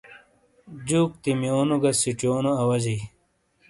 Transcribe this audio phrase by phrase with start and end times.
[0.87, 3.01] جُوک تِیمیونو گی سِیچیونو اواجیئ۔